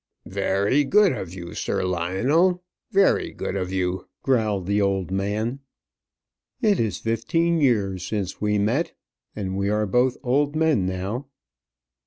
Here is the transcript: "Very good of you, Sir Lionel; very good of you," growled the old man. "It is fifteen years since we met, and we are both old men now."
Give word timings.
"Very 0.25 0.83
good 0.83 1.11
of 1.13 1.31
you, 1.31 1.53
Sir 1.53 1.83
Lionel; 1.83 2.63
very 2.89 3.31
good 3.31 3.55
of 3.55 3.71
you," 3.71 4.07
growled 4.23 4.65
the 4.65 4.81
old 4.81 5.11
man. 5.11 5.59
"It 6.59 6.79
is 6.79 6.97
fifteen 6.97 7.59
years 7.61 8.03
since 8.07 8.41
we 8.41 8.57
met, 8.57 8.93
and 9.35 9.55
we 9.55 9.69
are 9.69 9.85
both 9.85 10.17
old 10.23 10.55
men 10.55 10.87
now." 10.87 11.27